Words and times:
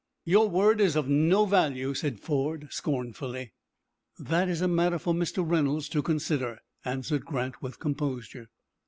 "Your 0.25 0.49
word 0.49 0.81
is 0.81 0.95
of 0.95 1.07
no 1.07 1.45
value," 1.45 1.93
said 1.93 2.19
Ford, 2.19 2.69
scornfully. 2.71 3.53
"That 4.17 4.49
is 4.49 4.59
a 4.61 4.67
matter 4.67 4.97
for 4.97 5.13
Mr. 5.13 5.47
Reynolds 5.47 5.87
to 5.89 6.01
consider," 6.01 6.57
answered 6.83 7.23
Grant, 7.23 7.61
with 7.61 7.77
composure. 7.77 8.47